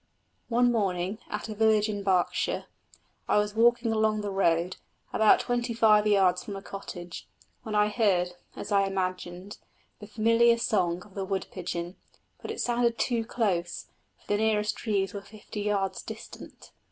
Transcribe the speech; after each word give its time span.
One 0.49 0.71
morning, 0.71 1.19
at 1.29 1.47
a 1.47 1.53
village 1.53 1.87
in 1.87 2.01
Berkshire, 2.01 2.65
I 3.27 3.37
was 3.37 3.53
walking 3.53 3.91
along 3.91 4.21
the 4.21 4.31
road, 4.31 4.77
about 5.13 5.41
twenty 5.41 5.75
five 5.75 6.07
yards 6.07 6.43
from 6.43 6.55
a 6.55 6.61
cottage, 6.63 7.27
when 7.61 7.75
I 7.75 7.89
heard, 7.89 8.31
as 8.55 8.71
I 8.71 8.87
imagined, 8.87 9.59
the 9.99 10.07
familiar 10.07 10.57
song 10.57 11.03
of 11.03 11.13
the 11.13 11.23
wood 11.23 11.45
pigeon; 11.51 11.97
but 12.41 12.49
it 12.49 12.59
sounded 12.61 12.97
too 12.97 13.23
close, 13.25 13.89
for 14.17 14.25
the 14.25 14.37
nearest 14.37 14.75
trees 14.75 15.13
were 15.13 15.21
fifty 15.21 15.61
yards 15.61 16.01
distant. 16.01 16.71